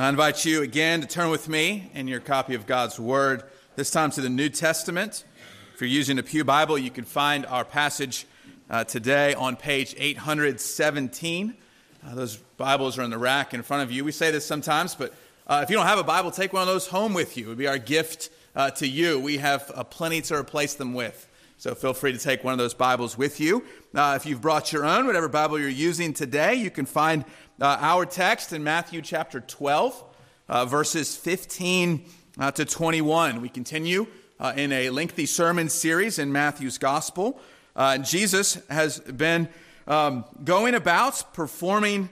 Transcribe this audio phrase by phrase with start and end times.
[0.00, 3.42] I invite you again to turn with me in your copy of God's Word,
[3.76, 5.24] this time to the New Testament.
[5.74, 8.26] If you're using a Pew Bible, you can find our passage
[8.70, 11.54] uh, today on page 817.
[12.02, 14.02] Uh, those Bibles are in the rack in front of you.
[14.02, 15.12] We say this sometimes, but
[15.46, 17.44] uh, if you don't have a Bible, take one of those home with you.
[17.44, 19.20] It would be our gift uh, to you.
[19.20, 21.28] We have uh, plenty to replace them with.
[21.58, 23.62] So feel free to take one of those Bibles with you.
[23.94, 27.22] Uh, if you've brought your own, whatever Bible you're using today, you can find
[27.60, 30.04] uh, our text in Matthew chapter 12,
[30.48, 32.04] uh, verses 15
[32.38, 33.42] uh, to 21.
[33.42, 34.06] We continue
[34.38, 37.38] uh, in a lengthy sermon series in Matthew's Gospel.
[37.76, 39.48] Uh, Jesus has been
[39.86, 42.08] um, going about performing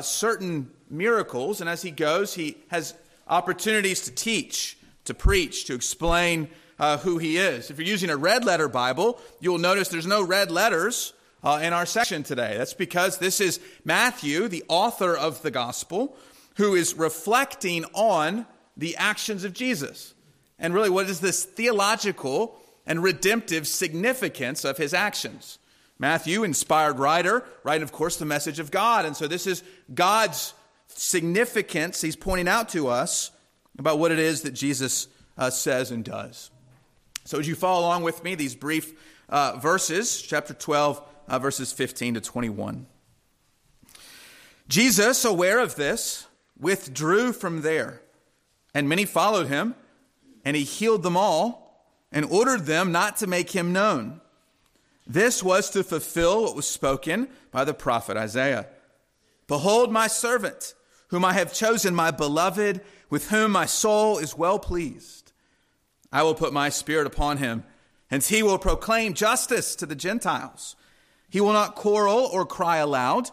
[0.00, 2.94] certain miracles, and as he goes, he has
[3.28, 7.70] opportunities to teach, to preach, to explain uh, who he is.
[7.70, 11.72] If you're using a red letter Bible, you'll notice there's no red letters uh, in
[11.72, 12.56] our section today.
[12.56, 16.16] That's because this is Matthew, the author of the gospel,
[16.56, 20.14] who is reflecting on the actions of Jesus.
[20.58, 25.58] And really, what is this theological and redemptive significance of his actions?
[25.98, 29.04] Matthew, inspired writer, writing, of course, the message of God.
[29.04, 29.62] And so this is
[29.94, 30.52] God's
[30.88, 33.30] significance he's pointing out to us
[33.78, 36.50] about what it is that Jesus uh, says and does.
[37.24, 38.92] So, as you follow along with me, these brief
[39.28, 42.86] uh, verses, chapter 12, uh, verses 15 to 21.
[44.68, 46.26] Jesus, aware of this,
[46.58, 48.02] withdrew from there,
[48.74, 49.74] and many followed him,
[50.44, 51.66] and he healed them all
[52.10, 54.20] and ordered them not to make him known.
[55.06, 58.68] This was to fulfill what was spoken by the prophet Isaiah
[59.46, 60.74] Behold, my servant,
[61.08, 65.32] whom I have chosen, my beloved, with whom my soul is well pleased.
[66.10, 67.62] I will put my spirit upon him,
[68.10, 70.74] and he will proclaim justice to the Gentiles.
[71.28, 73.30] He will not quarrel or cry aloud,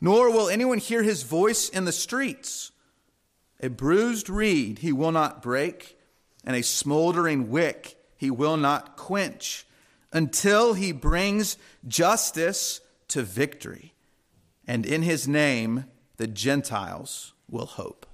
[0.00, 2.72] nor will anyone hear his voice in the streets.
[3.60, 5.98] A bruised reed he will not break,
[6.44, 9.66] and a smoldering wick he will not quench,
[10.12, 11.56] until he brings
[11.86, 13.94] justice to victory.
[14.66, 15.84] And in his name
[16.16, 18.06] the Gentiles will hope.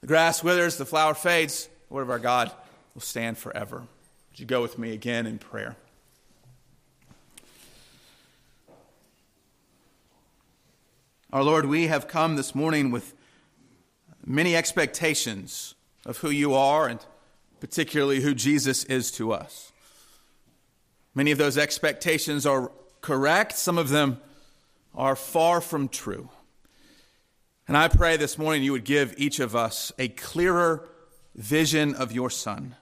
[0.00, 1.68] The grass withers, the flower fades.
[1.88, 2.52] The word of our God
[2.94, 3.78] will stand forever.
[4.30, 5.76] Would you go with me again in prayer?
[11.30, 13.14] Our Lord, we have come this morning with
[14.24, 15.74] many expectations
[16.06, 17.04] of who you are and
[17.60, 19.70] particularly who Jesus is to us.
[21.14, 22.72] Many of those expectations are
[23.02, 24.20] correct, some of them
[24.94, 26.30] are far from true.
[27.66, 30.88] And I pray this morning you would give each of us a clearer
[31.34, 32.74] vision of your Son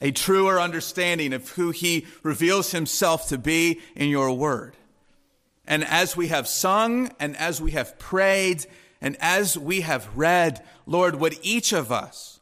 [0.00, 4.76] a truer understanding of who he reveals himself to be in your word.
[5.68, 8.64] And as we have sung and as we have prayed
[9.02, 12.40] and as we have read, Lord, would each of us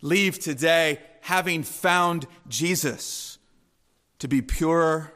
[0.00, 3.38] leave today having found Jesus
[4.20, 5.12] to be purer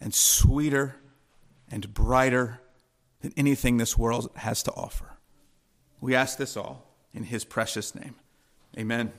[0.00, 0.96] and sweeter
[1.70, 2.60] and brighter
[3.20, 5.18] than anything this world has to offer.
[6.00, 6.84] We ask this all
[7.14, 8.16] in his precious name.
[8.76, 9.12] Amen.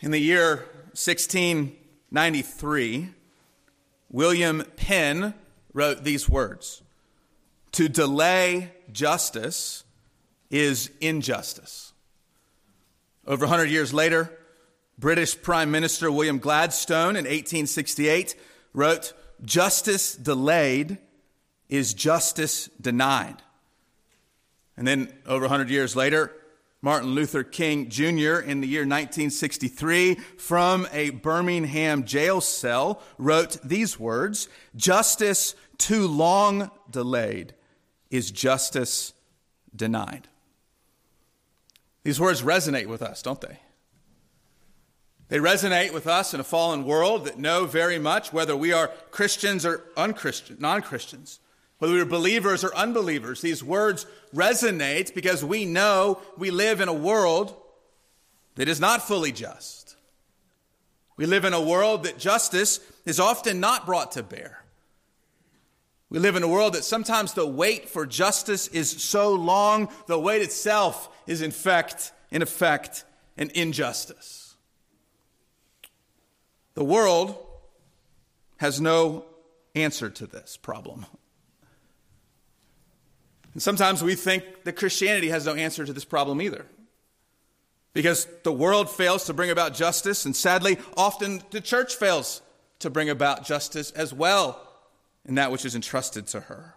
[0.00, 3.10] In the year 1693,
[4.10, 5.34] William Penn
[5.74, 6.80] wrote these words
[7.72, 9.84] To delay justice
[10.50, 11.92] is injustice.
[13.26, 14.32] Over 100 years later,
[14.98, 18.34] British Prime Minister William Gladstone in 1868
[18.72, 19.12] wrote,
[19.44, 20.96] Justice delayed
[21.68, 23.42] is justice denied.
[24.78, 26.32] And then over 100 years later,
[26.86, 33.98] Martin Luther King Jr., in the year 1963, from a Birmingham jail cell, wrote these
[33.98, 37.54] words Justice too long delayed
[38.08, 39.14] is justice
[39.74, 40.28] denied.
[42.04, 43.58] These words resonate with us, don't they?
[45.26, 48.92] They resonate with us in a fallen world that know very much whether we are
[49.10, 51.40] Christians or non-Christians.
[51.78, 56.94] Whether we're believers or unbelievers, these words resonate because we know we live in a
[56.94, 57.54] world
[58.54, 59.96] that is not fully just.
[61.16, 64.64] We live in a world that justice is often not brought to bear.
[66.08, 70.18] We live in a world that sometimes the wait for justice is so long, the
[70.18, 73.04] wait itself is in fact, in effect,
[73.36, 74.54] an injustice.
[76.74, 77.36] The world
[78.58, 79.24] has no
[79.74, 81.06] answer to this problem.
[83.56, 86.66] And sometimes we think that Christianity has no answer to this problem either.
[87.94, 92.42] Because the world fails to bring about justice, and sadly, often the church fails
[92.80, 94.60] to bring about justice as well
[95.24, 96.74] in that which is entrusted to her.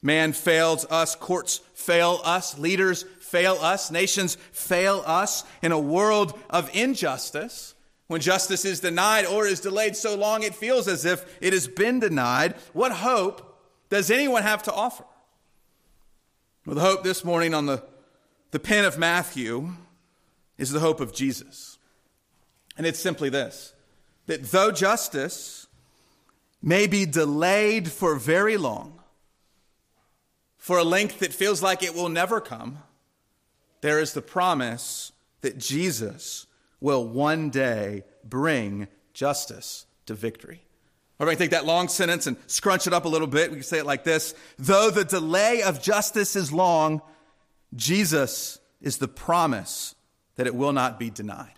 [0.00, 6.38] Man fails us, courts fail us, leaders fail us, nations fail us in a world
[6.48, 7.74] of injustice.
[8.06, 11.66] When justice is denied or is delayed so long it feels as if it has
[11.66, 15.02] been denied, what hope does anyone have to offer?
[16.68, 17.82] Well, the hope this morning on the,
[18.50, 19.70] the pen of Matthew
[20.58, 21.78] is the hope of Jesus.
[22.76, 23.72] And it's simply this
[24.26, 25.66] that though justice
[26.60, 29.00] may be delayed for very long,
[30.58, 32.82] for a length that feels like it will never come,
[33.80, 36.46] there is the promise that Jesus
[36.82, 40.67] will one day bring justice to victory.
[41.18, 43.56] Or if I take that long sentence and scrunch it up a little bit, we
[43.56, 47.02] can say it like this Though the delay of justice is long,
[47.74, 49.94] Jesus is the promise
[50.36, 51.54] that it will not be denied.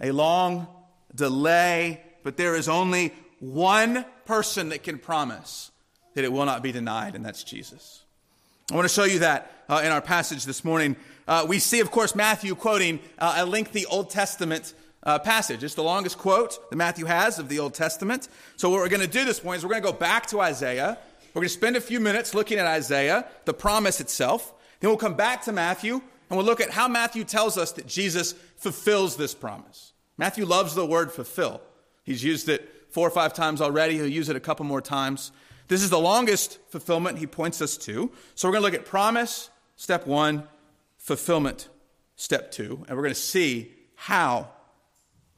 [0.00, 0.68] A long
[1.14, 5.70] delay, but there is only one person that can promise
[6.14, 8.02] that it will not be denied, and that's Jesus.
[8.70, 10.96] I want to show you that uh, in our passage this morning.
[11.26, 15.64] Uh, we see, of course, Matthew quoting uh, a lengthy Old Testament uh, passage.
[15.64, 18.28] It's the longest quote that Matthew has of the Old Testament.
[18.56, 20.40] So, what we're going to do this morning is we're going to go back to
[20.40, 20.98] Isaiah.
[21.32, 24.52] We're going to spend a few minutes looking at Isaiah, the promise itself.
[24.80, 27.86] Then we'll come back to Matthew and we'll look at how Matthew tells us that
[27.86, 29.92] Jesus fulfills this promise.
[30.16, 31.60] Matthew loves the word fulfill.
[32.04, 33.94] He's used it four or five times already.
[33.94, 35.32] He'll use it a couple more times.
[35.68, 38.10] This is the longest fulfillment he points us to.
[38.34, 40.44] So we're going to look at promise, step one,
[40.98, 41.68] fulfillment,
[42.16, 44.48] step two, and we're going to see how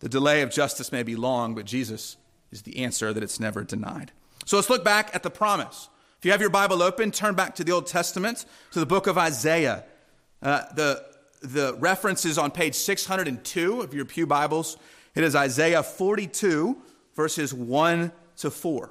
[0.03, 2.17] the delay of justice may be long, but Jesus
[2.51, 4.11] is the answer that it's never denied.
[4.45, 5.89] So let's look back at the promise.
[6.19, 9.07] If you have your Bible open, turn back to the Old Testament, to the book
[9.07, 9.85] of Isaiah.
[10.43, 11.05] Uh, the,
[11.43, 14.77] the reference is on page 602 of your Pew Bibles.
[15.15, 16.77] It is Isaiah 42,
[17.15, 18.91] verses 1 to 4.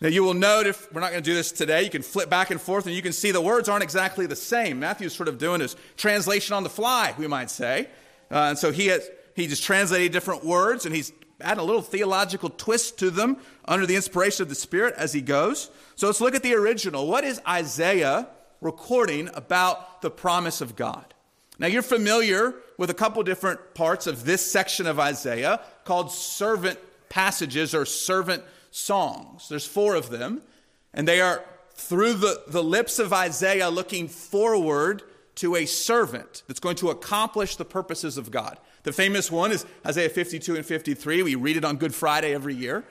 [0.00, 2.30] Now, you will note if we're not going to do this today, you can flip
[2.30, 4.80] back and forth and you can see the words aren't exactly the same.
[4.80, 7.88] Matthew's sort of doing his translation on the fly, we might say.
[8.30, 11.82] Uh, and so he, has, he just translated different words and he's adding a little
[11.82, 15.70] theological twist to them under the inspiration of the Spirit as he goes.
[15.96, 17.06] So let's look at the original.
[17.06, 18.28] What is Isaiah
[18.60, 21.14] recording about the promise of God?
[21.58, 26.78] Now, you're familiar with a couple different parts of this section of Isaiah called servant
[27.08, 29.48] passages or servant songs.
[29.48, 30.42] There's four of them,
[30.94, 31.44] and they are
[31.74, 35.02] through the, the lips of Isaiah looking forward
[35.36, 38.58] to a servant that's going to accomplish the purposes of God.
[38.82, 41.22] The famous one is Isaiah 52 and 53.
[41.22, 42.84] We read it on Good Friday every year.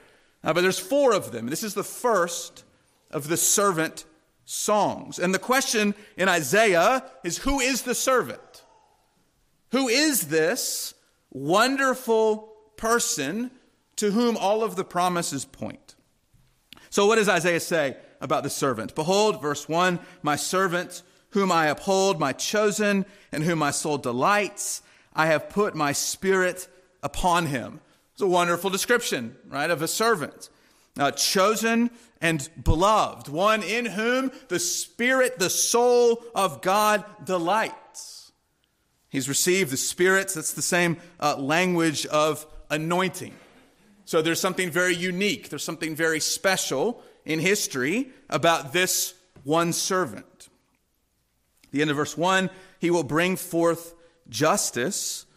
[0.43, 1.47] Uh, but there's four of them.
[1.47, 2.63] This is the first
[3.11, 4.05] of the servant
[4.45, 5.19] songs.
[5.19, 8.63] And the question in Isaiah is who is the servant?
[9.71, 10.93] Who is this
[11.31, 13.51] wonderful person
[13.95, 15.95] to whom all of the promises point.
[16.89, 18.95] So, what does Isaiah say about the servant?
[18.95, 24.81] Behold, verse 1 My servant, whom I uphold, my chosen, and whom my soul delights,
[25.13, 26.67] I have put my spirit
[27.03, 27.81] upon him.
[28.13, 30.49] It's a wonderful description, right, of a servant.
[30.97, 31.89] Uh, chosen
[32.21, 38.31] and beloved, one in whom the Spirit, the soul of God delights.
[39.09, 43.33] He's received the Spirit, that's the same uh, language of anointing.
[44.05, 50.50] So there's something very unique, there's something very special in history about this one servant.
[51.71, 53.93] The end of verse 1 he will bring forth
[54.31, 55.27] justice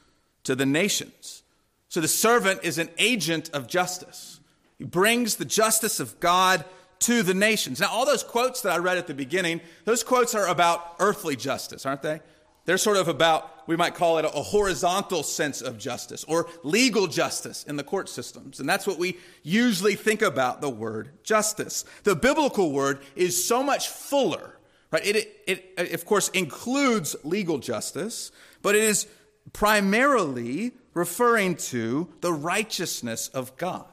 [0.44, 1.42] to the nations.
[1.88, 4.40] So the servant is an agent of justice.
[4.78, 6.64] He brings the justice of God
[7.00, 7.80] to the nations.
[7.80, 11.36] Now, all those quotes that I read at the beginning, those quotes are about earthly
[11.36, 12.20] justice, aren't they?
[12.64, 17.06] They're sort of about, we might call it a, horizontal sense of justice or legal
[17.06, 18.58] justice in the court systems.
[18.58, 21.84] And that's what we usually think about the word justice.
[22.04, 24.56] The biblical word is so much fuller,
[24.90, 25.04] right?
[25.04, 28.32] It, it, it of course, includes legal justice,
[28.64, 29.06] but it is
[29.52, 33.85] primarily referring to the righteousness of God.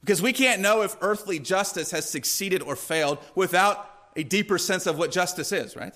[0.00, 4.86] Because we can't know if earthly justice has succeeded or failed without a deeper sense
[4.86, 5.94] of what justice is, right?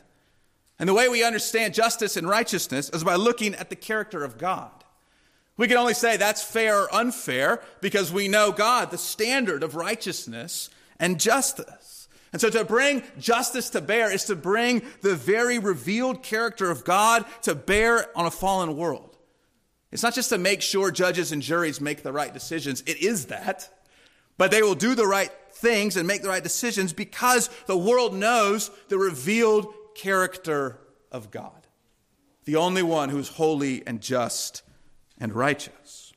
[0.78, 4.36] And the way we understand justice and righteousness is by looking at the character of
[4.36, 4.84] God.
[5.56, 9.74] We can only say that's fair or unfair because we know God, the standard of
[9.74, 10.68] righteousness
[11.00, 11.97] and justice.
[12.32, 16.84] And so to bring justice to bear is to bring the very revealed character of
[16.84, 19.16] God to bear on a fallen world.
[19.90, 23.26] It's not just to make sure judges and juries make the right decisions, it is
[23.26, 23.70] that.
[24.36, 28.14] But they will do the right things and make the right decisions because the world
[28.14, 30.78] knows the revealed character
[31.10, 31.66] of God,
[32.44, 34.62] the only one who's holy and just
[35.18, 36.07] and righteous.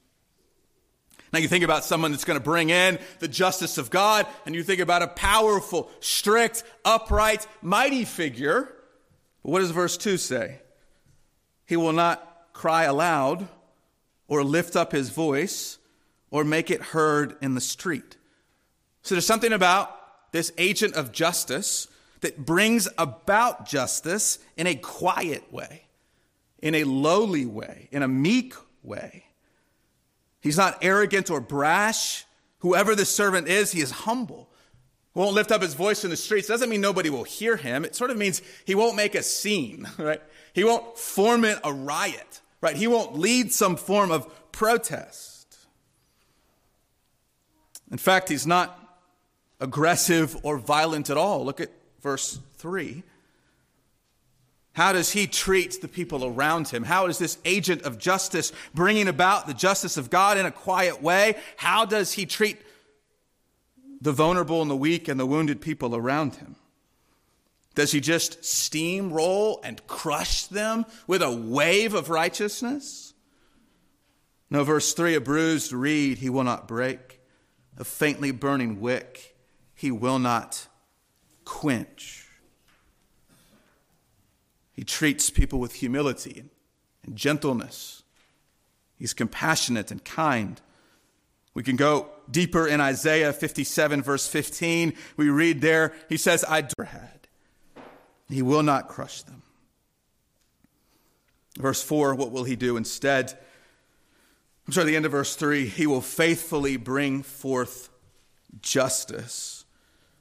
[1.33, 4.53] Now you think about someone that's going to bring in the justice of God, and
[4.53, 8.73] you think about a powerful, strict, upright, mighty figure.
[9.43, 10.59] But what does verse 2 say?
[11.65, 13.47] He will not cry aloud
[14.27, 15.77] or lift up his voice
[16.29, 18.17] or make it heard in the street.
[19.01, 19.97] So there's something about
[20.31, 21.87] this agent of justice
[22.21, 25.85] that brings about justice in a quiet way,
[26.61, 29.25] in a lowly way, in a meek way.
[30.41, 32.25] He's not arrogant or brash.
[32.59, 34.49] Whoever the servant is, he is humble.
[35.13, 36.47] Won't lift up his voice in the streets.
[36.47, 37.83] Doesn't mean nobody will hear him.
[37.83, 40.21] It sort of means he won't make a scene, right?
[40.53, 42.75] He won't foment a riot, right?
[42.75, 45.57] He won't lead some form of protest.
[47.91, 48.77] In fact, he's not
[49.59, 51.45] aggressive or violent at all.
[51.45, 51.71] Look at
[52.01, 53.03] verse 3.
[54.73, 56.83] How does he treat the people around him?
[56.83, 61.01] How is this agent of justice bringing about the justice of God in a quiet
[61.01, 61.35] way?
[61.57, 62.57] How does he treat
[63.99, 66.55] the vulnerable and the weak and the wounded people around him?
[67.75, 73.13] Does he just steamroll and crush them with a wave of righteousness?
[74.49, 77.21] No, verse 3 a bruised reed he will not break,
[77.77, 79.35] a faintly burning wick
[79.73, 80.67] he will not
[81.45, 82.20] quench.
[84.81, 86.43] He treats people with humility
[87.05, 88.01] and gentleness.
[88.97, 90.59] He's compassionate and kind.
[91.53, 94.93] We can go deeper in Isaiah 57, verse 15.
[95.17, 97.27] We read there, he says, I had.
[98.27, 99.43] He will not crush them.
[101.59, 103.37] Verse 4, what will he do instead?
[104.65, 107.89] I'm sorry, the end of verse 3, he will faithfully bring forth
[108.63, 109.63] justice.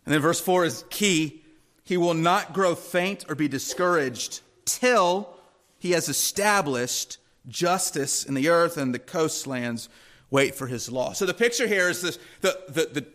[0.04, 1.44] And then verse 4 is key.
[1.82, 5.34] He will not grow faint or be discouraged till
[5.78, 9.88] he has established justice in the earth and the coastlands
[10.30, 11.12] wait for his law.
[11.12, 13.06] So the picture here is this the, the, the,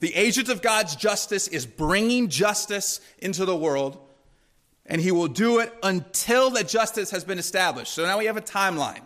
[0.00, 3.98] the agent of God's justice is bringing justice into the world,
[4.86, 7.92] and he will do it until that justice has been established.
[7.92, 9.02] So now we have a timeline.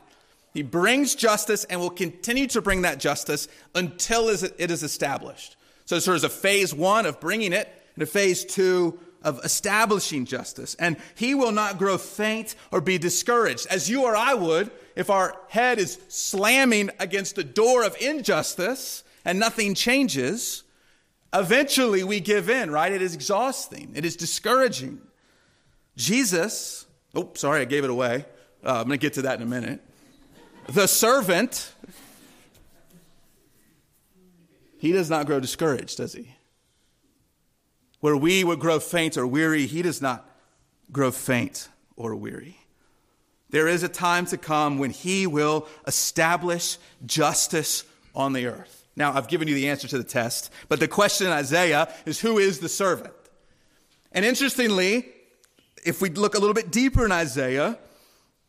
[0.52, 5.56] He brings justice and will continue to bring that justice until it is established.
[5.84, 10.76] So there's a phase one of bringing it, and a phase two of establishing justice.
[10.76, 15.10] And he will not grow faint or be discouraged, as you or I would if
[15.10, 20.62] our head is slamming against the door of injustice and nothing changes.
[21.32, 22.92] Eventually we give in, right?
[22.92, 25.00] It is exhausting, it is discouraging.
[25.96, 28.24] Jesus, oh, sorry, I gave it away.
[28.64, 29.80] Uh, I'm going to get to that in a minute.
[30.68, 31.72] The servant,
[34.78, 36.33] he does not grow discouraged, does he?
[38.04, 40.28] Where we would grow faint or weary, he does not
[40.92, 42.58] grow faint or weary.
[43.48, 47.82] There is a time to come when he will establish justice
[48.14, 48.86] on the earth.
[48.94, 52.20] Now, I've given you the answer to the test, but the question in Isaiah is
[52.20, 53.14] who is the servant?
[54.12, 55.08] And interestingly,
[55.82, 57.78] if we look a little bit deeper in Isaiah,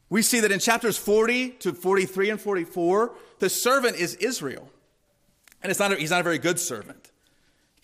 [0.09, 4.67] we see that in chapters 40 to 43 and 44, the servant is Israel.
[5.63, 7.13] And it's not a, he's not a very good servant.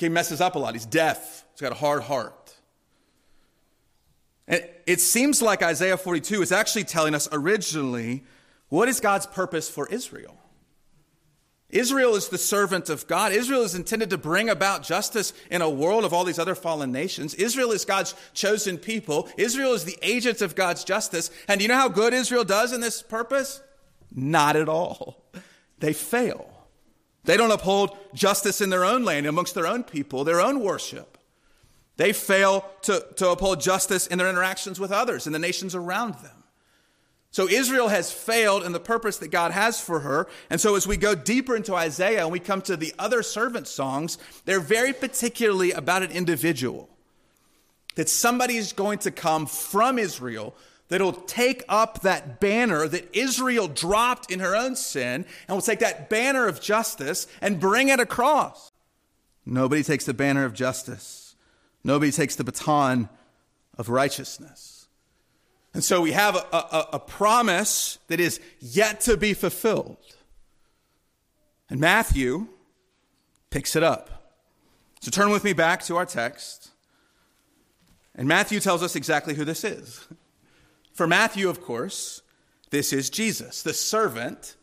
[0.01, 0.73] He messes up a lot.
[0.73, 1.45] He's deaf.
[1.53, 2.55] He's got a hard heart.
[4.47, 8.23] And it seems like Isaiah 42 is actually telling us originally
[8.67, 10.37] what is God's purpose for Israel.
[11.69, 13.31] Israel is the servant of God.
[13.31, 16.91] Israel is intended to bring about justice in a world of all these other fallen
[16.91, 17.33] nations.
[17.35, 19.29] Israel is God's chosen people.
[19.37, 21.31] Israel is the agent of God's justice.
[21.47, 23.61] And you know how good Israel does in this purpose?
[24.13, 25.23] Not at all.
[25.79, 26.60] They fail.
[27.23, 31.17] They don't uphold justice in their own land, amongst their own people, their own worship.
[31.97, 36.15] They fail to, to uphold justice in their interactions with others, in the nations around
[36.15, 36.41] them.
[37.31, 40.27] So Israel has failed in the purpose that God has for her.
[40.49, 43.67] And so as we go deeper into Isaiah and we come to the other servant
[43.67, 46.89] songs, they're very particularly about an individual.
[47.95, 50.55] That somebody is going to come from Israel
[50.91, 55.79] that'll take up that banner that Israel dropped in her own sin and will take
[55.79, 58.73] that banner of justice and bring it across.
[59.45, 61.35] Nobody takes the banner of justice,
[61.81, 63.07] nobody takes the baton
[63.77, 64.89] of righteousness.
[65.73, 69.95] And so we have a, a, a promise that is yet to be fulfilled.
[71.69, 72.49] And Matthew
[73.49, 74.35] picks it up.
[74.99, 76.71] So turn with me back to our text.
[78.13, 80.05] And Matthew tells us exactly who this is.
[81.01, 82.21] For Matthew, of course,
[82.69, 84.55] this is Jesus, the servant,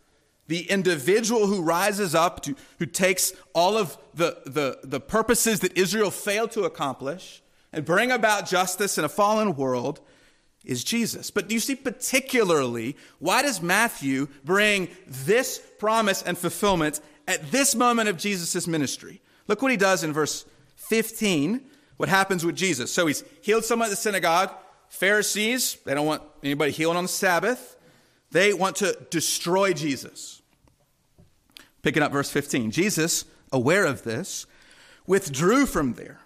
[0.47, 5.76] the individual who rises up, to, who takes all of the, the, the purposes that
[5.76, 7.42] Israel failed to accomplish
[7.73, 10.00] and bring about justice in a fallen world
[10.64, 11.33] is Jesus.
[11.33, 17.75] But do you see particularly why does Matthew bring this promise and fulfillment at this
[17.75, 19.21] moment of Jesus' ministry.
[19.49, 20.45] Look what he does in verse
[20.76, 21.62] 15,
[21.97, 22.92] what happens with Jesus.
[22.92, 24.52] So he's healed someone at the synagogue.
[24.88, 27.76] Pharisees, they don't want anybody healing on the Sabbath.
[28.30, 30.42] They want to destroy Jesus.
[31.83, 32.71] Picking up verse 15.
[32.71, 34.47] Jesus, aware of this,
[35.07, 36.21] withdrew from there,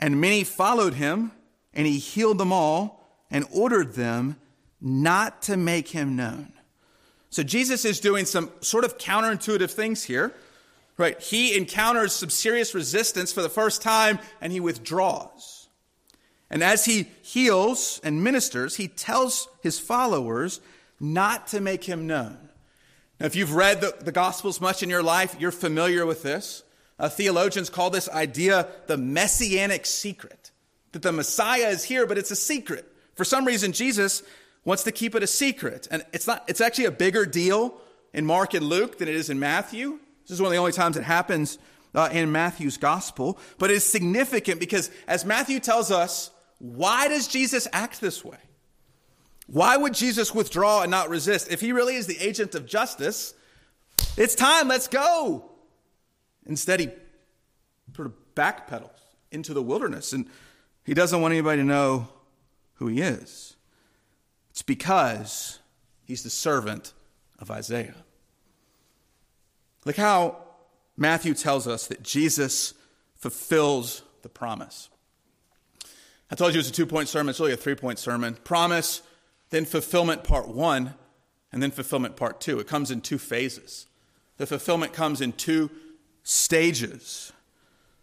[0.00, 1.32] and many followed him,
[1.74, 4.36] and he healed them all and ordered them
[4.80, 6.52] not to make him known.
[7.30, 10.32] So Jesus is doing some sort of counterintuitive things here.
[10.96, 11.20] Right?
[11.22, 15.57] He encounters some serious resistance for the first time and he withdraws.
[16.50, 20.60] And as he heals and ministers, he tells his followers
[20.98, 22.38] not to make him known.
[23.20, 26.62] Now, if you've read the, the Gospels much in your life, you're familiar with this.
[26.98, 30.50] Uh, theologians call this idea the messianic secret
[30.92, 32.90] that the Messiah is here, but it's a secret.
[33.14, 34.22] For some reason, Jesus
[34.64, 35.86] wants to keep it a secret.
[35.90, 37.74] And it's not, it's actually a bigger deal
[38.12, 39.98] in Mark and Luke than it is in Matthew.
[40.22, 41.58] This is one of the only times it happens
[41.94, 47.68] uh, in Matthew's gospel, but it's significant because as Matthew tells us, why does Jesus
[47.72, 48.38] act this way?
[49.46, 51.50] Why would Jesus withdraw and not resist?
[51.50, 53.34] If he really is the agent of justice,
[54.16, 55.50] it's time, let's go.
[56.46, 56.90] Instead, he
[57.94, 58.90] sort of backpedals
[59.30, 60.26] into the wilderness and
[60.84, 62.08] he doesn't want anybody to know
[62.74, 63.56] who he is.
[64.50, 65.60] It's because
[66.04, 66.92] he's the servant
[67.38, 68.04] of Isaiah.
[69.84, 70.36] Look how
[70.96, 72.74] Matthew tells us that Jesus
[73.14, 74.90] fulfills the promise.
[76.30, 78.36] I told you it was a two point sermon, it's really a three point sermon.
[78.44, 79.02] Promise,
[79.50, 80.94] then fulfillment part one,
[81.52, 82.58] and then fulfillment part two.
[82.58, 83.86] It comes in two phases.
[84.36, 85.70] The fulfillment comes in two
[86.22, 87.32] stages.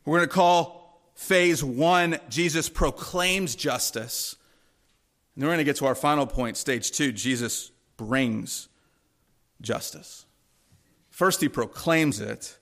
[0.03, 4.35] We're going to call phase one Jesus proclaims justice.
[5.35, 8.67] And then we're going to get to our final point, stage two Jesus brings
[9.61, 10.25] justice.
[11.09, 12.57] First, he proclaims it,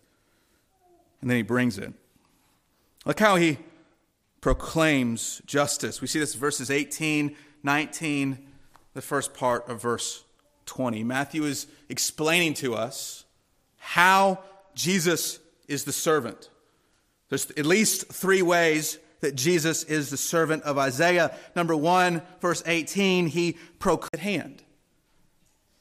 [1.21, 1.93] and then he brings it.
[3.05, 3.57] Look how he
[4.43, 6.01] proclaims justice.
[6.01, 8.37] We see this verses 18, 19,
[8.93, 10.25] the first part of verse
[10.65, 11.01] 20.
[11.05, 13.23] Matthew is explaining to us
[13.77, 14.43] how
[14.75, 16.49] Jesus is the servant.
[17.29, 21.33] There's at least three ways that Jesus is the servant of Isaiah.
[21.55, 24.61] Number one, verse 18, he proclaims hand.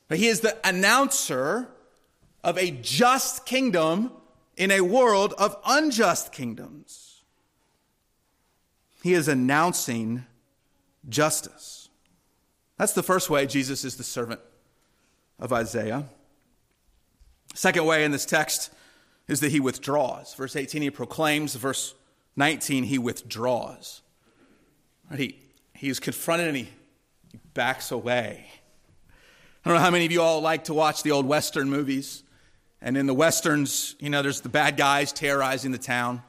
[0.06, 1.66] But He is the announcer
[2.44, 4.12] of a just kingdom
[4.56, 7.11] in a world of unjust kingdoms.
[9.02, 10.24] He is announcing
[11.08, 11.88] justice.
[12.78, 14.40] That's the first way Jesus is the servant
[15.38, 16.04] of Isaiah.
[17.54, 18.70] Second way in this text
[19.28, 20.34] is that he withdraws.
[20.34, 21.54] Verse 18, he proclaims.
[21.54, 21.94] Verse
[22.36, 24.02] 19, he withdraws.
[25.16, 25.36] He,
[25.74, 26.68] he is confronted and he,
[27.30, 28.46] he backs away.
[29.64, 32.22] I don't know how many of you all like to watch the old Western movies.
[32.80, 36.22] And in the westerns, you know, there's the bad guys terrorizing the town.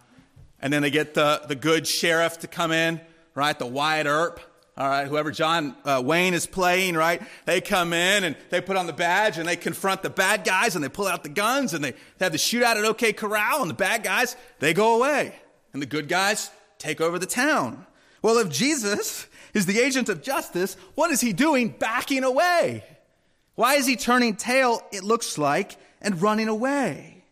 [0.63, 3.01] And then they get the, the good sheriff to come in,
[3.35, 3.57] right?
[3.59, 4.39] The Wyatt Earp,
[4.77, 5.05] all right?
[5.05, 7.21] Whoever John uh, Wayne is playing, right?
[7.43, 10.75] They come in and they put on the badge and they confront the bad guys
[10.75, 13.61] and they pull out the guns and they, they have the shootout at OK Corral
[13.61, 15.35] and the bad guys, they go away.
[15.73, 17.85] And the good guys take over the town.
[18.21, 22.85] Well, if Jesus is the agent of justice, what is he doing backing away?
[23.55, 27.25] Why is he turning tail, it looks like, and running away.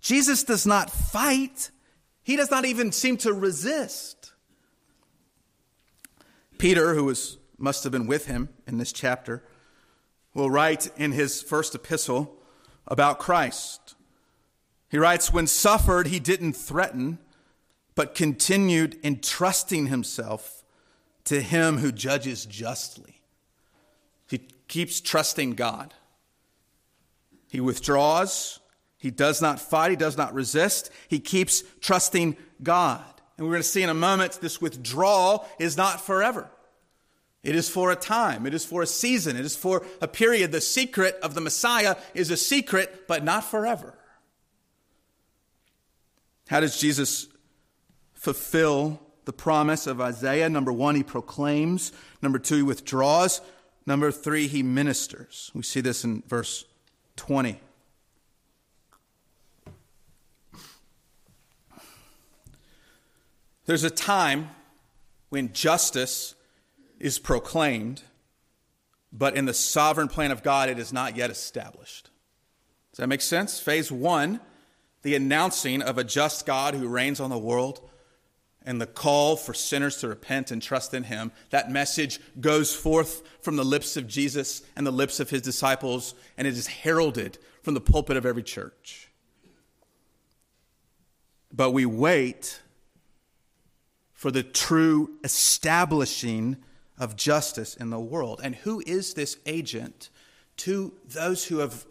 [0.00, 1.70] Jesus does not fight,
[2.24, 4.32] he does not even seem to resist.
[6.58, 9.44] Peter, who was, must have been with him in this chapter,
[10.32, 12.36] will write in his first epistle
[12.88, 13.94] about Christ.
[14.88, 17.18] He writes, When suffered, he didn't threaten,
[17.94, 20.64] but continued entrusting himself
[21.24, 23.20] to him who judges justly.
[24.28, 25.94] He keeps trusting God.
[27.50, 28.60] He withdraws.
[29.04, 29.90] He does not fight.
[29.90, 30.90] He does not resist.
[31.08, 33.04] He keeps trusting God.
[33.36, 36.50] And we're going to see in a moment this withdrawal is not forever.
[37.42, 38.46] It is for a time.
[38.46, 39.36] It is for a season.
[39.36, 40.52] It is for a period.
[40.52, 43.92] The secret of the Messiah is a secret, but not forever.
[46.48, 47.26] How does Jesus
[48.14, 50.48] fulfill the promise of Isaiah?
[50.48, 51.92] Number one, he proclaims.
[52.22, 53.42] Number two, he withdraws.
[53.84, 55.50] Number three, he ministers.
[55.52, 56.64] We see this in verse
[57.16, 57.60] 20.
[63.66, 64.50] There's a time
[65.28, 66.34] when justice
[66.98, 68.02] is proclaimed,
[69.12, 72.10] but in the sovereign plan of God, it is not yet established.
[72.92, 73.58] Does that make sense?
[73.58, 74.40] Phase one,
[75.02, 77.88] the announcing of a just God who reigns on the world
[78.66, 81.32] and the call for sinners to repent and trust in him.
[81.50, 86.14] That message goes forth from the lips of Jesus and the lips of his disciples,
[86.38, 89.10] and it is heralded from the pulpit of every church.
[91.54, 92.60] but we wait
[94.24, 96.56] for the true establishing
[96.96, 98.40] of justice in the world.
[98.42, 100.08] And who is this agent
[100.56, 101.84] to those who have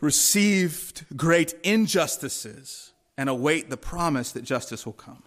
[0.00, 5.24] received great injustices and await the promise that justice will come?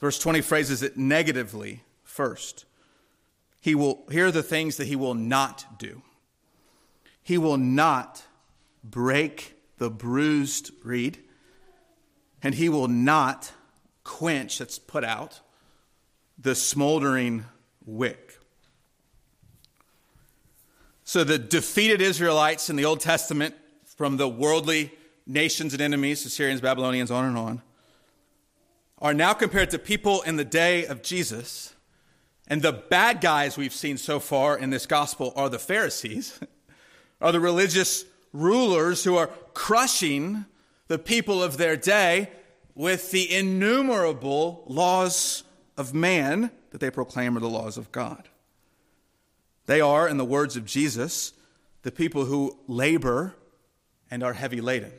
[0.00, 2.64] Verse 20 phrases it negatively first.
[3.60, 6.00] He will, here are the things that he will not do.
[7.22, 8.22] He will not
[8.82, 11.18] break the bruised reed,
[12.42, 13.52] and he will not
[14.04, 15.40] quench, that's put out,
[16.38, 17.44] the smoldering
[17.84, 18.38] wick.
[21.04, 24.92] So the defeated Israelites in the Old Testament from the worldly
[25.26, 27.62] nations and enemies, Assyrians, Babylonians, on and on,
[28.98, 31.74] are now compared to people in the day of Jesus.
[32.46, 36.40] And the bad guys we've seen so far in this gospel are the Pharisees,
[37.20, 40.46] are the religious rulers who are crushing
[40.88, 42.30] the people of their day
[42.74, 45.44] with the innumerable laws
[45.76, 48.28] of man that they proclaim are the laws of God.
[49.66, 51.32] They are, in the words of Jesus,
[51.82, 53.34] the people who labor
[54.10, 54.92] and are heavy laden.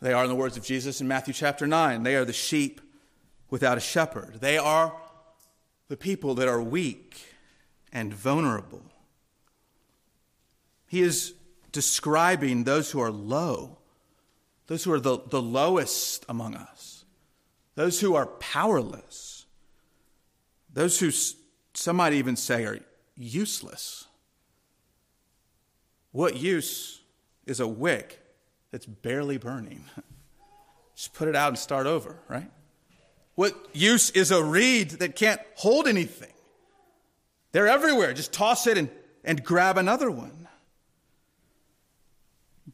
[0.00, 2.80] They are, in the words of Jesus in Matthew chapter 9, they are the sheep
[3.50, 4.40] without a shepherd.
[4.40, 4.94] They are
[5.88, 7.34] the people that are weak
[7.92, 8.82] and vulnerable.
[10.86, 11.34] He is
[11.72, 13.78] describing those who are low,
[14.66, 17.04] those who are the, the lowest among us,
[17.74, 19.46] those who are powerless,
[20.72, 21.10] those who
[21.74, 22.78] some might even say are
[23.16, 24.06] useless.
[26.12, 27.00] What use
[27.46, 28.20] is a wick
[28.70, 29.84] that's barely burning?
[30.94, 32.50] Just put it out and start over, right?
[33.34, 36.32] What use is a reed that can't hold anything?
[37.50, 38.12] They're everywhere.
[38.12, 38.88] Just toss it and,
[39.24, 40.43] and grab another one.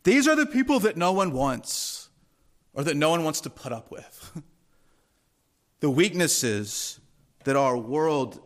[0.03, 2.09] These are the people that no one wants
[2.73, 4.33] or that no one wants to put up with.
[5.81, 7.01] the weaknesses
[7.45, 8.41] that our world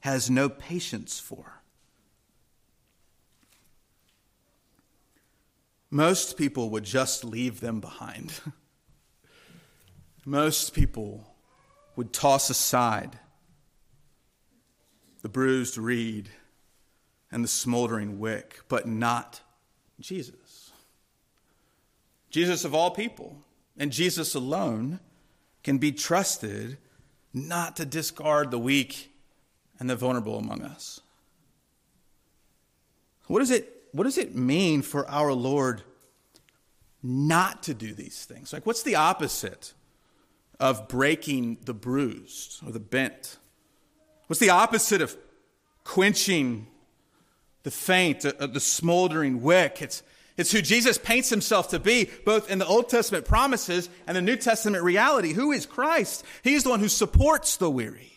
[0.00, 1.62] has no patience for.
[5.90, 8.40] Most people would just leave them behind.
[10.24, 11.34] Most people
[11.94, 13.18] would toss aside
[15.22, 16.28] the bruised reed
[17.30, 19.40] and the smoldering wick, but not
[20.00, 20.65] Jesus.
[22.36, 23.34] Jesus of all people,
[23.78, 25.00] and Jesus alone
[25.64, 26.76] can be trusted
[27.32, 29.10] not to discard the weak
[29.78, 31.00] and the vulnerable among us.
[33.28, 35.80] What does it, what does it mean for our Lord
[37.02, 38.52] not to do these things?
[38.52, 39.72] Like, what's the opposite
[40.60, 43.38] of breaking the bruised or the bent?
[44.26, 45.16] What's the opposite of
[45.84, 46.66] quenching
[47.62, 49.80] the faint, uh, uh, the smoldering wick?
[49.80, 50.02] It's,
[50.36, 54.22] it's who Jesus paints himself to be, both in the Old Testament promises and the
[54.22, 55.32] New Testament reality.
[55.32, 56.24] Who is Christ?
[56.42, 58.12] He is the one who supports the weary.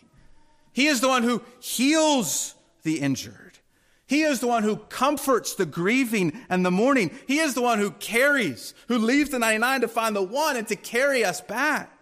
[0.72, 3.58] He is the one who heals the injured.
[4.06, 7.16] He is the one who comforts the grieving and the mourning.
[7.26, 10.66] He is the one who carries, who leaves the 99 to find the one and
[10.68, 11.96] to carry us back.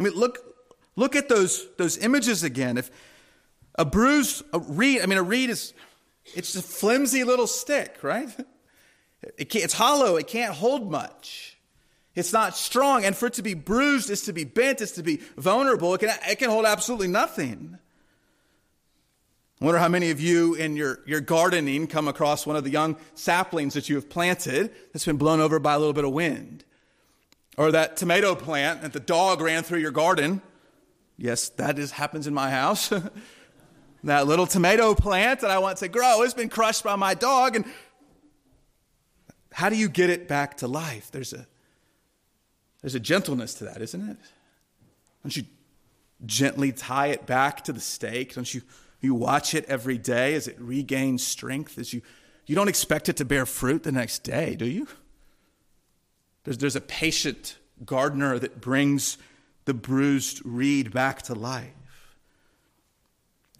[0.00, 0.38] I mean, look,
[0.96, 2.78] look at those, those images again.
[2.78, 2.90] If
[3.76, 5.74] a bruised a reed, I mean, a reed is,
[6.34, 8.34] it's a flimsy little stick, right?
[9.38, 10.16] It it's hollow.
[10.16, 11.56] It can't hold much.
[12.14, 13.04] It's not strong.
[13.04, 15.94] And for it to be bruised is to be bent, is to be vulnerable.
[15.94, 17.78] It can, it can hold absolutely nothing.
[19.60, 22.70] I wonder how many of you in your, your gardening come across one of the
[22.70, 26.12] young saplings that you have planted that's been blown over by a little bit of
[26.12, 26.64] wind.
[27.56, 30.42] Or that tomato plant that the dog ran through your garden.
[31.16, 32.92] Yes, that is, happens in my house.
[34.04, 37.56] that little tomato plant that I want to grow has been crushed by my dog.
[37.56, 37.64] And
[39.54, 41.12] how do you get it back to life?
[41.12, 41.46] There's a,
[42.82, 44.16] there's a gentleness to that, isn't it?
[45.22, 45.44] Don't you
[46.26, 48.34] gently tie it back to the stake?
[48.34, 48.62] Don't you,
[49.00, 51.78] you watch it every day as it regains strength?
[51.78, 52.02] As you,
[52.46, 54.88] you don't expect it to bear fruit the next day, do you?
[56.42, 59.18] There's, there's a patient gardener that brings
[59.66, 61.70] the bruised reed back to life.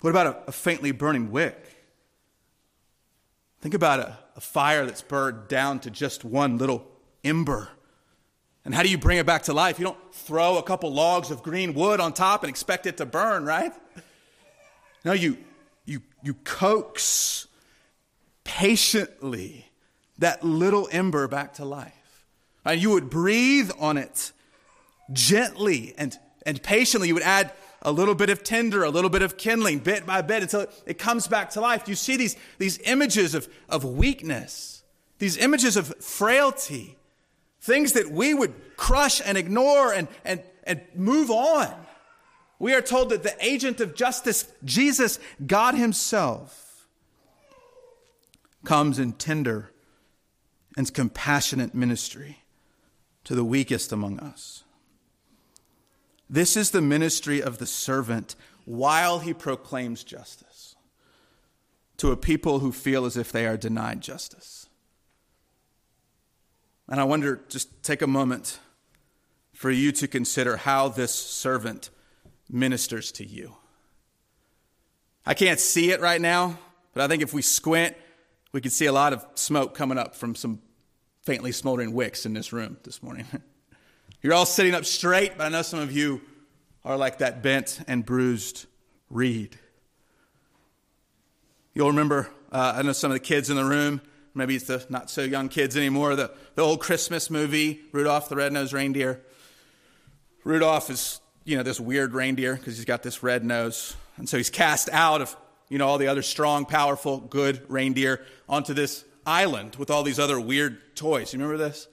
[0.00, 1.56] What about a, a faintly burning wick?
[3.60, 6.86] Think about a, a fire that's burned down to just one little
[7.22, 7.68] ember.
[8.64, 9.78] And how do you bring it back to life?
[9.78, 13.06] You don't throw a couple logs of green wood on top and expect it to
[13.06, 13.72] burn, right?
[15.04, 15.36] No, you,
[15.84, 17.46] you, you coax
[18.42, 19.70] patiently
[20.18, 22.24] that little ember back to life.
[22.64, 24.32] And you would breathe on it
[25.12, 26.16] gently and,
[26.46, 27.08] and patiently.
[27.08, 27.52] You would add
[27.84, 30.98] a little bit of tinder, a little bit of kindling, bit by bit, until it,
[30.98, 31.86] comes back to life.
[31.86, 34.82] You see these, these images of, of weakness,
[35.18, 36.96] these images of frailty,
[37.60, 41.72] things that we would crush and ignore and, and, and move on.
[42.58, 46.86] We are told that the agent of justice, Jesus, God Himself,
[48.64, 49.70] comes in tender
[50.76, 52.38] and compassionate ministry
[53.24, 54.63] to the weakest among us.
[56.34, 60.74] This is the ministry of the servant while he proclaims justice
[61.98, 64.68] to a people who feel as if they are denied justice.
[66.88, 68.58] And I wonder, just take a moment
[69.52, 71.90] for you to consider how this servant
[72.50, 73.54] ministers to you.
[75.24, 76.58] I can't see it right now,
[76.94, 77.96] but I think if we squint,
[78.50, 80.62] we can see a lot of smoke coming up from some
[81.22, 83.26] faintly smoldering wicks in this room this morning.
[84.24, 86.22] You're all sitting up straight, but I know some of you
[86.82, 88.64] are like that bent and bruised
[89.10, 89.58] reed.
[91.74, 94.00] You'll remember, uh, I know some of the kids in the room,
[94.34, 98.36] maybe it's the not so young kids anymore, the, the old Christmas movie, Rudolph the
[98.36, 99.20] Red-Nosed Reindeer.
[100.42, 103.94] Rudolph is, you know, this weird reindeer because he's got this red nose.
[104.16, 105.36] And so he's cast out of,
[105.68, 110.18] you know, all the other strong, powerful, good reindeer onto this island with all these
[110.18, 111.34] other weird toys.
[111.34, 111.88] You remember this?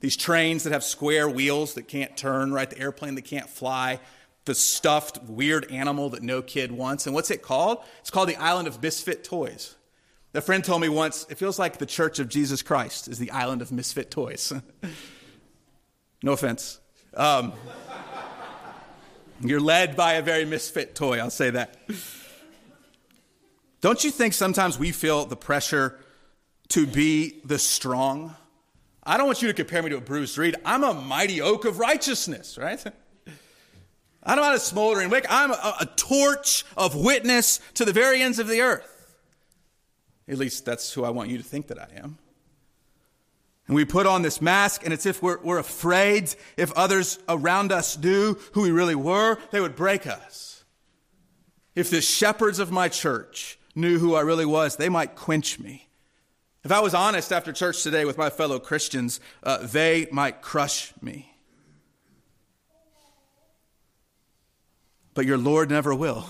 [0.00, 2.68] These trains that have square wheels that can't turn, right?
[2.68, 4.00] The airplane that can't fly,
[4.44, 7.06] the stuffed weird animal that no kid wants.
[7.06, 7.78] And what's it called?
[8.00, 9.76] It's called the Island of Misfit Toys.
[10.36, 13.30] A friend told me once, it feels like the Church of Jesus Christ is the
[13.30, 14.52] island of misfit toys.
[16.24, 16.80] no offense.
[17.16, 17.52] Um,
[19.40, 21.76] you're led by a very misfit toy, I'll say that.
[23.80, 26.00] Don't you think sometimes we feel the pressure
[26.70, 28.34] to be the strong?
[29.06, 30.56] I don't want you to compare me to a bruised reed.
[30.64, 32.82] I'm a mighty oak of righteousness, right?
[34.22, 35.26] I'm not a smoldering wick.
[35.28, 38.90] I'm a, a torch of witness to the very ends of the earth.
[40.26, 42.18] At least that's who I want you to think that I am.
[43.66, 47.72] And we put on this mask, and it's if we're, we're afraid if others around
[47.72, 50.64] us knew who we really were, they would break us.
[51.74, 55.83] If the shepherds of my church knew who I really was, they might quench me.
[56.64, 60.94] If I was honest after church today with my fellow Christians, uh, they might crush
[61.02, 61.30] me.
[65.12, 66.26] But your Lord never will.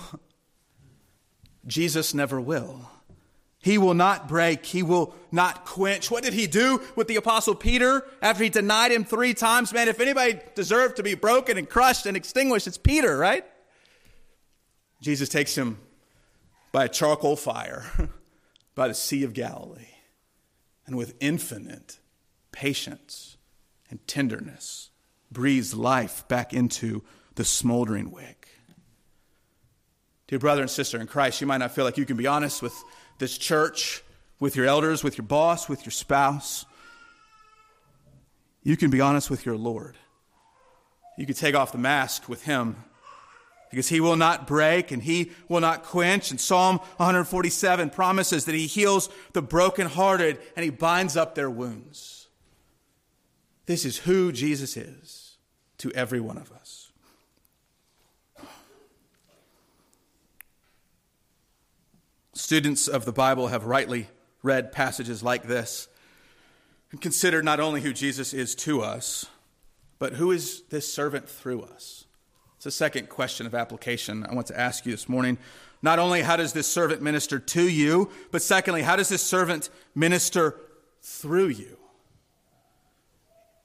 [1.65, 2.91] Jesus never will.
[3.59, 4.65] He will not break.
[4.65, 6.11] He will not quench.
[6.11, 9.73] What did he do with the apostle Peter after he denied him three times?
[9.73, 13.45] Man, if anybody deserved to be broken and crushed and extinguished, it's Peter, right?
[15.01, 15.79] Jesus takes him
[16.73, 17.85] by a charcoal fire
[18.75, 19.94] by the Sea of Galilee
[20.85, 21.99] and with infinite
[22.51, 23.37] patience
[23.89, 24.89] and tenderness
[25.31, 27.03] breathes life back into
[27.35, 28.47] the smoldering wick.
[30.27, 32.61] Dear brother and sister in Christ, you might not feel like you can be honest
[32.61, 32.73] with
[33.19, 34.03] this church,
[34.39, 36.65] with your elders, with your boss, with your spouse.
[38.63, 39.97] You can be honest with your Lord.
[41.17, 42.75] You can take off the mask with Him
[43.75, 46.31] because He will not break and He will not quench.
[46.31, 52.29] And Psalm 147 promises that He heals the brokenhearted and He binds up their wounds.
[53.65, 55.35] This is who Jesus is
[55.79, 56.93] to every one of us.
[62.31, 64.07] Students of the Bible have rightly
[64.41, 65.89] read passages like this
[66.91, 69.25] and considered not only who Jesus is to us,
[69.99, 72.04] but who is this servant through us.
[72.65, 75.37] It's a second question of application I want to ask you this morning.
[75.83, 79.69] Not only how does this servant minister to you, but secondly, how does this servant
[79.93, 80.59] minister
[81.03, 81.77] through you?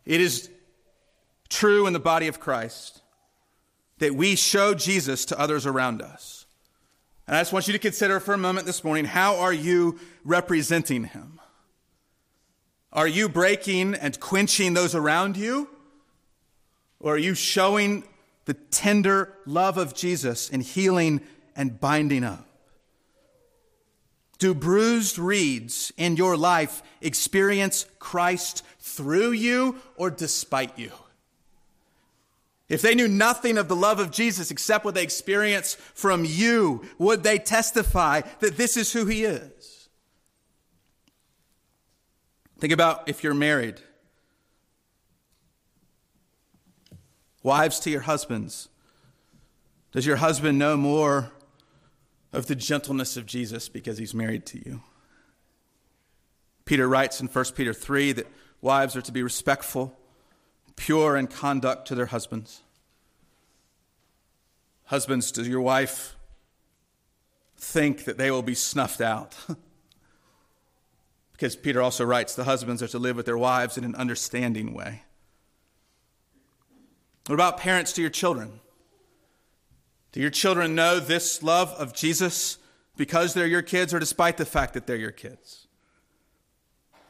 [0.04, 0.50] It is
[1.48, 3.00] true in the body of Christ
[4.00, 6.44] that we show Jesus to others around us.
[7.26, 9.98] And I just want you to consider for a moment this morning how are you
[10.26, 11.40] representing him?
[12.92, 15.70] Are you breaking and quenching those around you?
[16.98, 18.04] Or are you showing
[18.50, 21.20] the tender love of Jesus in healing
[21.54, 22.48] and binding up?
[24.38, 30.90] Do bruised reeds in your life experience Christ through you or despite you?
[32.68, 36.82] If they knew nothing of the love of Jesus except what they experience from you,
[36.98, 39.88] would they testify that this is who he is?
[42.58, 43.80] Think about if you're married.
[47.42, 48.68] Wives to your husbands.
[49.92, 51.32] Does your husband know more
[52.32, 54.82] of the gentleness of Jesus because he's married to you?
[56.64, 58.26] Peter writes in 1 Peter 3 that
[58.60, 59.96] wives are to be respectful
[60.76, 62.62] pure in conduct to their husbands.
[64.84, 66.16] Husbands, does your wife
[67.58, 69.36] think that they will be snuffed out?
[71.32, 74.72] because Peter also writes the husbands are to live with their wives in an understanding
[74.72, 75.02] way.
[77.26, 78.60] What about parents to your children?
[80.12, 82.58] Do your children know this love of Jesus
[82.96, 85.68] because they're your kids or despite the fact that they're your kids?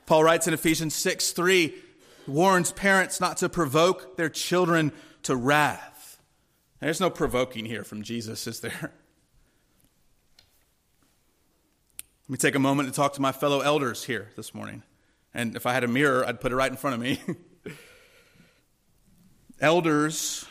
[0.06, 1.74] Paul writes in Ephesians 6 3,
[2.26, 4.92] warns parents not to provoke their children
[5.22, 6.20] to wrath.
[6.80, 8.92] There's no provoking here from Jesus, is there?
[12.28, 14.82] Let me take a moment to talk to my fellow elders here this morning.
[15.34, 17.20] And if I had a mirror, I'd put it right in front of me.
[19.60, 20.46] elders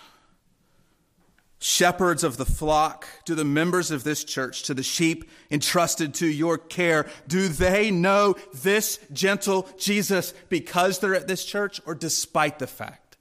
[1.59, 6.25] shepherds of the flock, to the members of this church, to the sheep entrusted to
[6.25, 12.59] your care, do they know this gentle Jesus because they're at this church or despite
[12.59, 13.17] the fact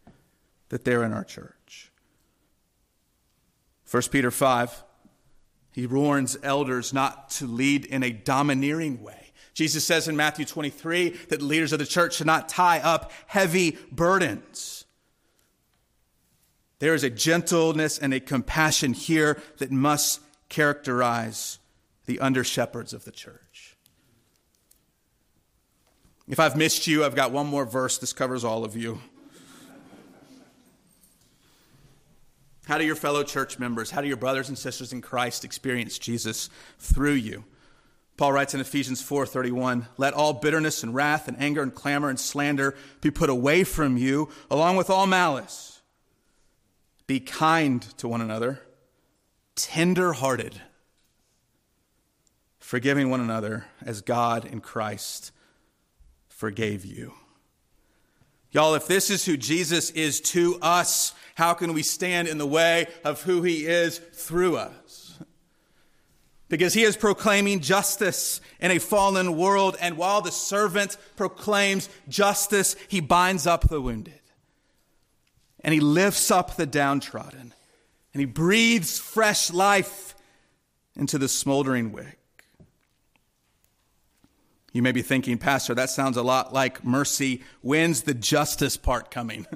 [0.68, 1.90] that they're in our church?
[3.90, 4.85] 1 Peter 5,
[5.72, 9.33] he warns elders not to lead in a domineering way.
[9.55, 13.77] Jesus says in Matthew 23 that leaders of the church should not tie up heavy
[13.90, 14.77] burdens.
[16.78, 21.58] There is a gentleness and a compassion here that must characterize
[22.06, 23.76] the under shepherds of the church.
[26.28, 27.98] If I've missed you, I've got one more verse.
[27.98, 29.00] This covers all of you.
[32.66, 35.98] How do your fellow church members, how do your brothers and sisters in Christ experience
[35.98, 37.44] Jesus through you?
[38.18, 42.20] Paul writes in Ephesians 4:31, "Let all bitterness and wrath and anger and clamor and
[42.20, 45.77] slander be put away from you, along with all malice."
[47.09, 48.61] Be kind to one another,
[49.57, 50.61] tender hearted,
[52.61, 55.33] forgiving one another as God in Christ
[56.29, 57.14] forgave you.
[58.51, 62.47] Y'all, if this is who Jesus is to us, how can we stand in the
[62.47, 65.18] way of who he is through us?
[66.51, 72.77] Because he is proclaiming justice in a fallen world, and while the servant proclaims justice,
[72.88, 74.21] he binds up the wounded
[75.61, 77.55] and he lifts up the downtrodden
[78.12, 80.14] and he breathes fresh life
[80.97, 82.18] into the smoldering wick.
[84.73, 87.42] You may be thinking, Pastor, that sounds a lot like mercy.
[87.62, 89.47] When's the justice part coming?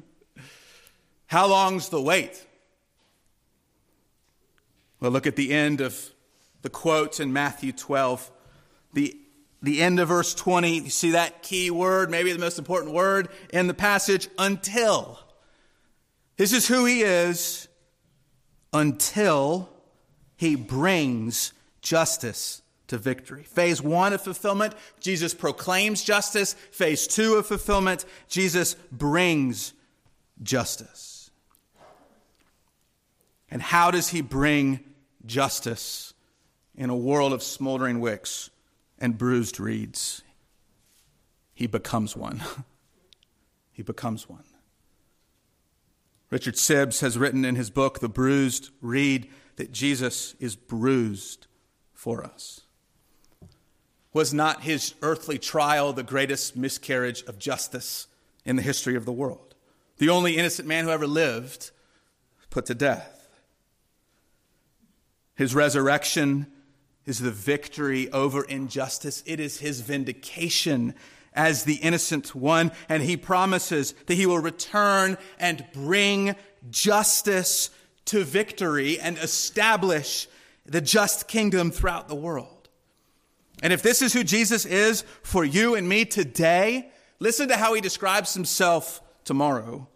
[1.26, 2.46] How long's the wait?
[5.00, 6.10] Well, look at the end of
[6.62, 8.30] the quote in Matthew 12.
[8.94, 9.16] The,
[9.60, 13.28] the end of verse 20, you see that key word, maybe the most important word
[13.52, 15.18] in the passage, until.
[16.36, 17.68] This is who he is
[18.72, 19.68] until
[20.36, 23.42] he brings justice to victory.
[23.42, 26.54] Phase one of fulfillment, Jesus proclaims justice.
[26.70, 29.72] Phase two of fulfillment, Jesus brings
[30.42, 31.30] justice.
[33.50, 34.80] And how does he bring
[35.26, 36.14] justice
[36.74, 38.50] in a world of smoldering wicks
[38.98, 40.22] and bruised reeds?
[41.52, 42.42] He becomes one.
[43.72, 44.44] he becomes one.
[46.32, 51.46] Richard Sibbes has written in his book, The Bruised Reed, that Jesus is bruised
[51.92, 52.62] for us.
[54.14, 58.06] Was not his earthly trial the greatest miscarriage of justice
[58.46, 59.54] in the history of the world?
[59.98, 61.70] The only innocent man who ever lived
[62.48, 63.28] put to death.
[65.34, 66.46] His resurrection
[67.04, 70.94] is the victory over injustice, it is his vindication
[71.34, 76.34] as the innocent one, and he promises that he will return and bring
[76.70, 77.70] justice
[78.04, 80.28] to victory and establish
[80.66, 82.68] the just kingdom throughout the world.
[83.62, 86.90] And if this is who Jesus is for you and me today,
[87.20, 89.88] listen to how he describes himself tomorrow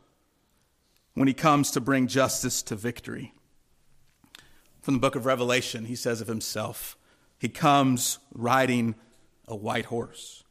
[1.15, 3.33] when he comes to bring justice to victory.
[4.83, 6.97] From the book of Revelation, he says of himself,
[7.39, 8.95] he comes riding
[9.49, 10.45] a white horse.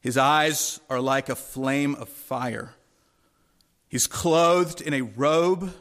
[0.00, 2.74] His eyes are like a flame of fire.
[3.88, 5.74] He's clothed in a robe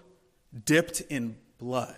[0.65, 1.95] dipped in blood.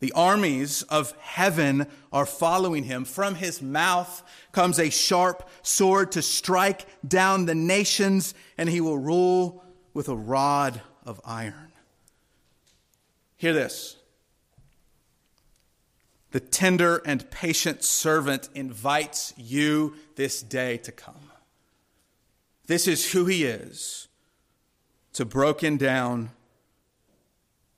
[0.00, 3.04] The armies of heaven are following him.
[3.04, 8.98] From his mouth comes a sharp sword to strike down the nations, and he will
[8.98, 11.72] rule with a rod of iron.
[13.36, 13.96] Hear this.
[16.32, 21.30] The tender and patient servant invites you this day to come.
[22.66, 24.08] This is who he is
[25.12, 26.30] to broken down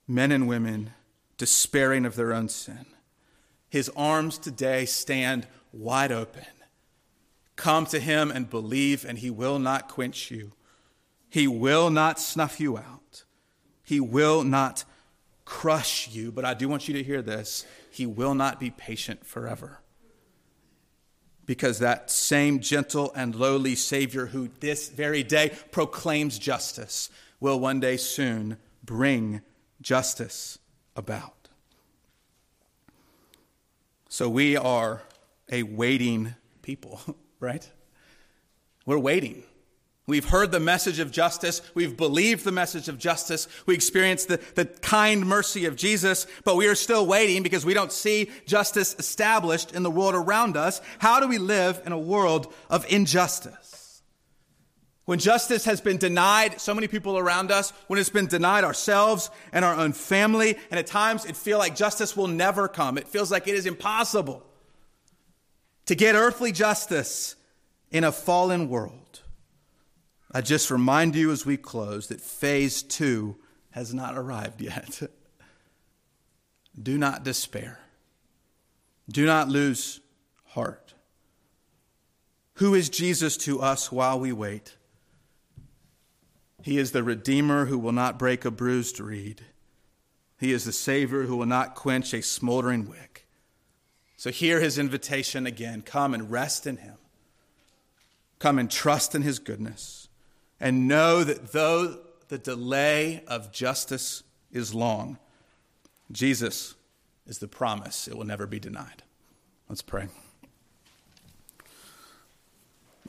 [0.06, 0.92] men and women
[1.36, 2.86] despairing of their own sin.
[3.68, 6.46] His arms today stand wide open.
[7.56, 10.52] Come to him and believe, and he will not quench you.
[11.28, 13.24] He will not snuff you out.
[13.82, 14.84] He will not
[15.44, 16.30] crush you.
[16.30, 19.78] But I do want you to hear this He will not be patient forever
[21.46, 27.78] because that same gentle and lowly Savior who this very day proclaims justice will one
[27.78, 29.42] day soon bring
[29.80, 30.58] justice
[30.96, 31.48] about.
[34.08, 35.02] So we are
[35.48, 37.00] a waiting people,
[37.38, 37.70] right?
[38.86, 39.44] We're waiting.
[40.06, 41.62] We've heard the message of justice.
[41.74, 43.48] We've believed the message of justice.
[43.64, 47.72] We experience the, the kind mercy of Jesus, but we are still waiting because we
[47.72, 50.82] don't see justice established in the world around us.
[50.98, 54.02] How do we live in a world of injustice?
[55.06, 59.30] When justice has been denied so many people around us, when it's been denied ourselves
[59.52, 62.98] and our own family, and at times it feels like justice will never come.
[62.98, 64.42] It feels like it is impossible
[65.86, 67.36] to get earthly justice
[67.90, 69.03] in a fallen world.
[70.36, 73.36] I just remind you as we close that phase two
[73.70, 75.02] has not arrived yet.
[76.82, 77.78] Do not despair.
[79.08, 80.00] Do not lose
[80.48, 80.94] heart.
[82.54, 84.76] Who is Jesus to us while we wait?
[86.62, 89.42] He is the Redeemer who will not break a bruised reed.
[90.40, 93.28] He is the Savior who will not quench a smoldering wick.
[94.16, 96.96] So hear his invitation again come and rest in him.
[98.40, 100.03] Come and trust in his goodness
[100.64, 101.98] and know that though
[102.28, 105.18] the delay of justice is long,
[106.10, 106.74] Jesus
[107.26, 108.08] is the promise.
[108.08, 109.02] It will never be denied.
[109.68, 110.08] Let's pray.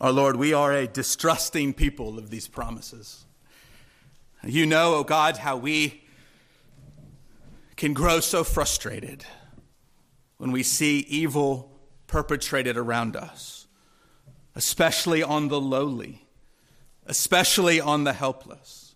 [0.02, 3.26] Our Lord, we are a distrusting people of these promises.
[4.44, 6.04] You know, oh God, how we
[7.78, 9.24] can grow so frustrated
[10.36, 11.72] when we see evil
[12.08, 13.66] perpetrated around us,
[14.56, 16.25] especially on the lowly
[17.06, 18.96] especially on the helpless.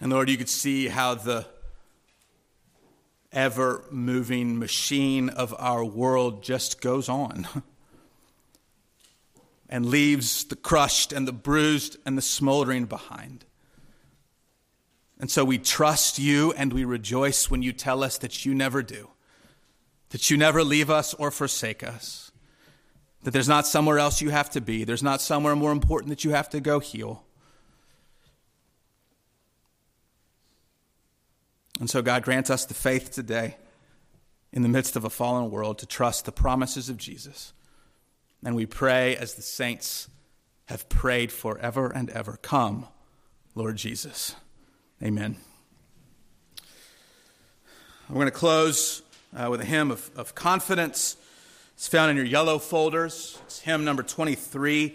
[0.00, 1.46] And Lord, you could see how the
[3.32, 7.46] ever moving machine of our world just goes on
[9.68, 13.44] and leaves the crushed and the bruised and the smoldering behind.
[15.20, 18.82] And so we trust you and we rejoice when you tell us that you never
[18.82, 19.10] do,
[20.08, 22.29] that you never leave us or forsake us.
[23.22, 26.24] That there's not somewhere else you have to be, there's not somewhere more important that
[26.24, 27.24] you have to go heal.
[31.78, 33.56] And so, God grants us the faith today
[34.52, 37.52] in the midst of a fallen world to trust the promises of Jesus.
[38.44, 40.08] And we pray as the saints
[40.66, 42.86] have prayed forever and ever Come,
[43.54, 44.34] Lord Jesus.
[45.02, 45.36] Amen.
[48.08, 49.02] We're going to close
[49.36, 51.16] uh, with a hymn of, of confidence.
[51.80, 53.38] It's found in your yellow folders.
[53.46, 54.94] It's hymn number 23,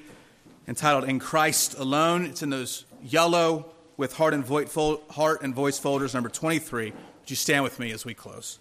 [0.68, 2.26] entitled In Christ Alone.
[2.26, 6.92] It's in those yellow with heart and, voice folders, number 23.
[6.92, 6.96] Would
[7.28, 8.60] you stand with me as we close?